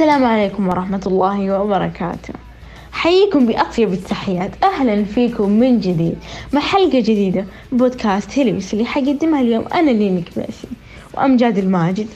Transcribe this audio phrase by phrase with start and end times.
[0.00, 2.34] السلام عليكم ورحمة الله وبركاته.
[2.92, 4.50] حييكم بأطيب التحيات.
[4.64, 6.18] أهلا فيكم من جديد.
[6.52, 10.68] مع حلقة جديدة بودكاست هيليوس اللي حقدمها اليوم أنا لين كباسي
[11.14, 12.06] وأمجاد الماجد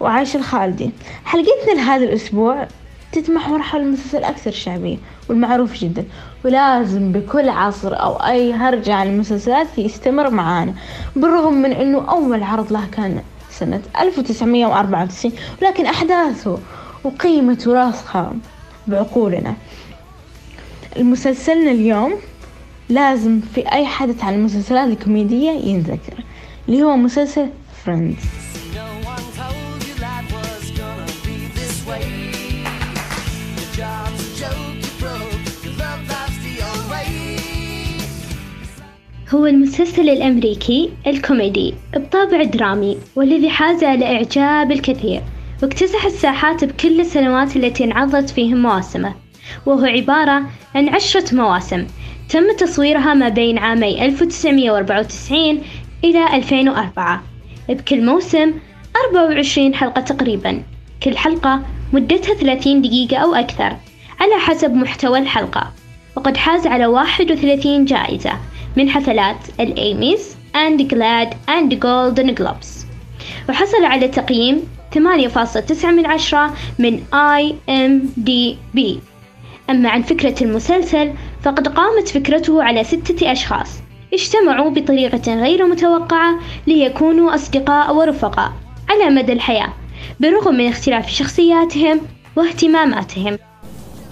[0.00, 0.90] وعايشة الخالدي
[1.24, 2.66] حلقتنا لهذا الأسبوع
[3.12, 4.96] تتمحور حول المسلسل الأكثر شعبية
[5.28, 6.04] والمعروف جدا.
[6.44, 10.74] ولازم بكل عصر أو أي هرجة عن المسلسلات يستمر معانا.
[11.16, 16.58] بالرغم من أنه أول عرض له كان سنة 1994 ولكن أحداثه
[17.04, 18.32] وقيمته راسخة
[18.86, 19.54] بعقولنا.
[20.96, 22.14] المسلسلنا اليوم
[22.88, 26.24] لازم في أي حدث عن المسلسلات الكوميدية ينذكر
[26.68, 27.48] اللي هو مسلسل
[27.84, 28.16] فريندز.
[39.34, 45.22] هو المسلسل الأمريكي الكوميدي بطابع درامي والذي حاز على إعجاب الكثير.
[45.62, 49.14] واكتسح الساحات بكل السنوات التي انعرضت فيهم مواسمه
[49.66, 50.42] وهو عبارة
[50.74, 51.86] عن عشرة مواسم.
[52.28, 55.62] تم تصويرها ما بين عامي 1994
[56.04, 57.22] إلى 2004
[57.68, 58.52] بكل موسم
[59.08, 60.62] 24 حلقة تقريبا.
[61.02, 63.76] كل حلقة مدتها 30 دقيقة أو أكثر
[64.20, 65.72] على حسب محتوى الحلقة.
[66.16, 68.32] وقد حاز على 31 جائزة
[68.76, 72.86] من حفلات ال Emmys and GLAAD and Golden Globes
[73.48, 74.62] وحصل على تقييم
[74.94, 78.80] 8.9 من عشرة من IMDb
[79.70, 81.12] أما عن فكرة المسلسل
[81.42, 83.68] فقد قامت فكرته على ستة أشخاص.
[84.14, 88.52] اجتمعوا بطريقة غير متوقعة ليكونوا أصدقاء ورفقاء
[88.88, 89.72] على مدى الحياة
[90.20, 92.00] بالرغم من اختلاف شخصياتهم
[92.36, 93.38] واهتماماتهم.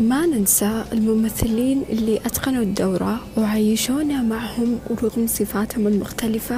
[0.00, 6.56] ما ننسى الممثلين اللي أتقنوا الدور وعيشونا معهم رغم صفاتهم المختلفة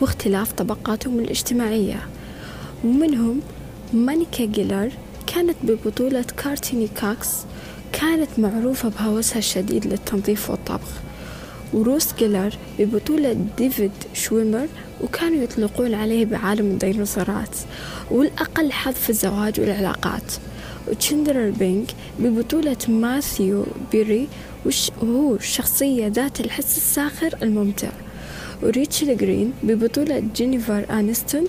[0.00, 2.00] واختلاف طبقاتهم الاجتماعية.
[2.84, 3.40] ومنهم
[3.92, 4.90] مونيكا جيلر
[5.26, 7.28] كانت ببطولة كورتني كوكس
[7.92, 10.90] كانت معروفة بهوسها الشديد للتنظيف والطبخ.
[11.72, 14.66] وروس جيلر ببطولة ديفيد شويمر
[15.00, 17.56] وكانوا يطلقون عليه بعالم الديناصورات
[18.10, 20.32] والأقل حظ في الزواج والعلاقات.
[20.88, 24.28] وتشاندلر بينج ببطولة ماثيو بيري
[25.02, 27.90] وهو شخصية ذات الحس الساخر الممتع.
[28.62, 31.44] وريتشل جرين ببطولة جينيفر أنيستون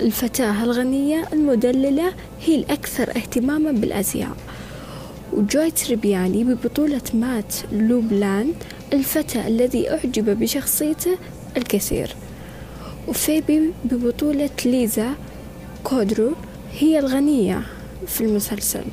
[0.00, 4.36] الفتاة الغنية المدللة هي الأكثر اهتماما بالأزياء.
[5.32, 8.52] وجوي تريبياني ببطولة مات لوبلان
[8.92, 11.18] الفتى الذي أعجب بشخصيته
[11.56, 12.16] الكثير.
[13.08, 15.14] وفيبي ببطولة ليزا
[15.84, 16.32] كودرو
[16.78, 17.62] هي الغنية
[18.06, 18.84] في المسلسل.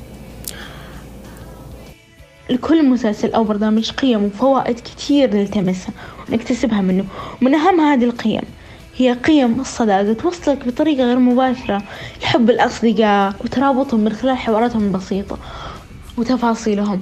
[2.50, 5.92] لكل مسلسل أو برنامج قيم وفوائد كتير نلتمسها
[6.28, 7.04] ونكتسبها منه.
[7.42, 8.42] ومن أهم هذه القيم
[9.00, 11.82] هي قيم الصداقة توصلك بطريقة غير مباشرة
[12.22, 15.38] لحب الأصدقاء وترابطهم من خلال حواراتهم البسيطة
[16.18, 17.00] وتفاصيلهم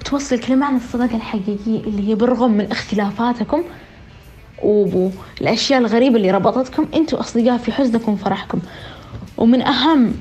[0.00, 3.62] وتوصلك لمعنى الصداقة الحقيقية اللي هي بالرغم من اختلافاتكم
[4.62, 8.58] والأشياء الغريبة اللي ربطتكم أنتوا أصدقاء في حزنكم وفرحكم.
[9.38, 10.12] ومن أهم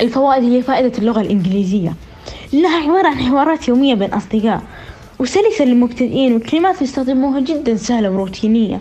[0.00, 1.92] الفوائد هي فائدة اللغة الإنجليزية
[2.52, 4.62] لأنها عبارة عن حوارات يومية بين أصدقاء
[5.18, 8.80] وسلسة للمبتدئين والكلمات اللي يستخدموها جدا سهلة وروتينية.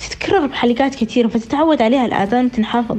[0.00, 2.98] وتتكرر بحلقات كثيرة فتتعود عليها الآذان وتنحفظ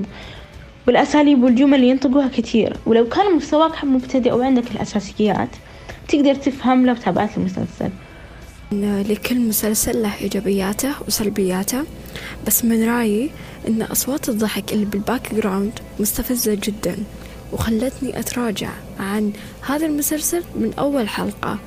[0.87, 2.77] والأساليب والجمل اللي ينطقوها كثير.
[2.85, 5.49] ولو كان مستواك مبتدئ وعندك الأساسيات
[6.07, 7.89] تقدر تفهم لو تابعت المسلسل
[9.09, 11.83] لكل مسلسل له إيجابياته وسلبياته
[12.47, 13.29] بس من رأيي
[13.67, 16.95] إن أصوات الضحك اللي بال background مستفزة جدا
[17.53, 18.69] وخلتني أتراجع
[18.99, 19.31] عن
[19.67, 21.59] هذا المسلسل من أول حلقة.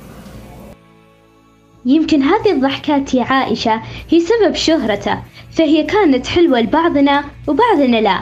[1.85, 5.19] يمكن هذه الضحكات يا عائشة هي سبب شهرته
[5.51, 8.19] فهي كانت حلوة لبعضنا وبعضنا لا.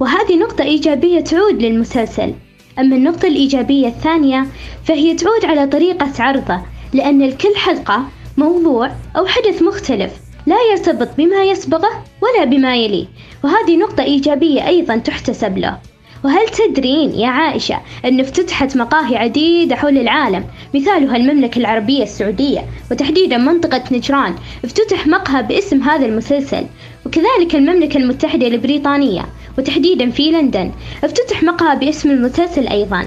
[0.00, 2.34] وهذه نقطة إيجابية تعود للمسلسل.
[2.78, 4.46] أما النقطة الإيجابية الثانية
[4.84, 6.60] فهي تعود على طريقة عرضه
[6.92, 8.04] لأن لكل حلقة
[8.36, 10.12] موضوع أو حدث مختلف
[10.46, 13.06] لا يرتبط بما يسبقه ولا بما يليه.
[13.44, 15.78] وهذه نقطة إيجابية أيضا تحتسب له.
[16.24, 20.44] وهل تدرين يا عائشة أن افتتحت مقاهي عديدة حول العالم؟
[20.74, 24.34] مثالها المملكة العربية السعودية وتحديدا منطقة نجران
[24.64, 26.66] افتتح مقهى باسم هذا المسلسل.
[27.06, 29.26] وكذلك المملكة المتحدة البريطانية
[29.58, 30.70] وتحديدا في لندن
[31.04, 33.06] افتتح مقهى باسم المسلسل أيضا.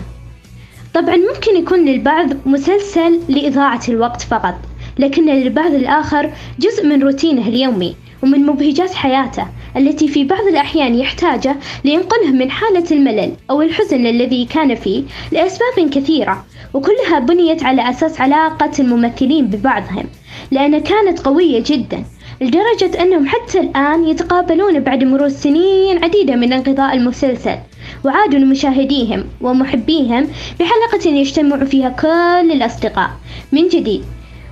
[0.93, 4.55] طبعا ممكن يكون للبعض مسلسل لإضاعة الوقت فقط
[4.99, 9.47] لكن للبعض الآخر جزء من روتينه اليومي ومن مبهجات حياته.
[9.77, 11.55] التي في بعض الأحيان يحتاجه
[11.85, 18.21] لينقله من حالة الملل أو الحزن الذي كان فيه لأسباب كثيرة وكلها بنيت على أساس
[18.21, 20.05] علاقة الممثلين ببعضهم
[20.51, 22.03] لأنها كانت قوية جدا
[22.41, 27.55] لدرجة أنهم حتى الآن يتقابلون بعد مرور سنين عديدة من انقضاء المسلسل
[28.05, 30.27] وعادوا لمشاهديهم ومحبيهم
[30.59, 33.09] بحلقة يجتمع فيها كل الأصدقاء
[33.51, 34.03] من جديد.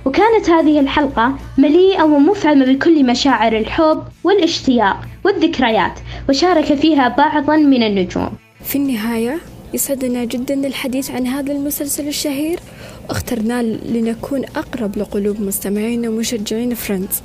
[0.04, 5.00] وكانت هذه الحلقة مليئة ومفعمة بكل مشاعر الحب والاشتياق.
[5.24, 5.98] والذكريات
[6.28, 8.30] وشارك فيها بعضا من النجوم.
[8.64, 9.38] في النهاية
[9.74, 12.60] يسعدنا جدا الحديث عن هذا المسلسل الشهير.
[13.08, 17.22] واخترناه لنكون أقرب لقلوب مستمعين ومشجعين فريندز.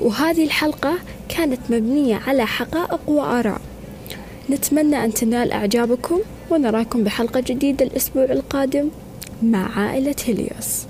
[0.00, 0.94] وهذه الحلقة
[1.28, 3.60] كانت مبنية على حقائق وآراء.
[4.50, 6.20] نتمنى أن تنال إعجابكم
[6.50, 8.88] ونراكم بحلقة جديدة الأسبوع القادم
[9.42, 10.86] مع عائلة هيليوس.